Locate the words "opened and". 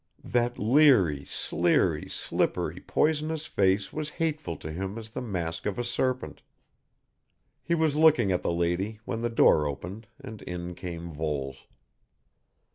9.67-10.41